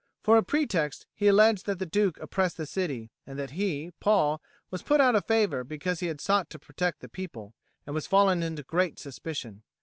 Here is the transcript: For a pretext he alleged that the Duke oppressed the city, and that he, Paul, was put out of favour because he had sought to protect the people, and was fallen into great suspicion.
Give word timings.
For 0.23 0.35
a 0.35 0.41
pretext 0.41 1.05
he 1.13 1.27
alleged 1.27 1.67
that 1.67 1.77
the 1.77 1.85
Duke 1.85 2.17
oppressed 2.19 2.57
the 2.57 2.65
city, 2.65 3.11
and 3.27 3.37
that 3.37 3.51
he, 3.51 3.91
Paul, 3.99 4.41
was 4.71 4.81
put 4.81 4.99
out 4.99 5.13
of 5.15 5.25
favour 5.25 5.63
because 5.63 5.99
he 5.99 6.07
had 6.07 6.19
sought 6.19 6.49
to 6.49 6.57
protect 6.57 7.01
the 7.01 7.07
people, 7.07 7.53
and 7.85 7.93
was 7.93 8.07
fallen 8.07 8.41
into 8.41 8.63
great 8.63 8.97
suspicion. 8.97 9.61